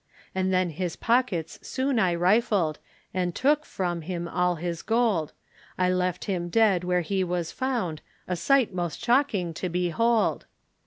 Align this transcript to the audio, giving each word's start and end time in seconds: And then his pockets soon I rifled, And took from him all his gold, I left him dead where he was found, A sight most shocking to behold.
And 0.33 0.51
then 0.51 0.71
his 0.71 0.95
pockets 0.95 1.59
soon 1.61 1.99
I 1.99 2.15
rifled, 2.15 2.79
And 3.13 3.35
took 3.35 3.67
from 3.67 4.01
him 4.01 4.27
all 4.27 4.55
his 4.55 4.81
gold, 4.81 5.31
I 5.77 5.91
left 5.91 6.25
him 6.25 6.49
dead 6.49 6.83
where 6.83 7.01
he 7.01 7.23
was 7.23 7.51
found, 7.51 8.01
A 8.27 8.35
sight 8.35 8.73
most 8.73 8.99
shocking 9.05 9.53
to 9.53 9.69
behold. 9.69 10.47